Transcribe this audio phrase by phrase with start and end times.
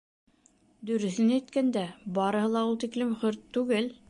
[0.91, 1.85] Дөрөҫөн әйткәндә,
[2.19, 3.93] барыһы ла ул тиклем хөрт түгел.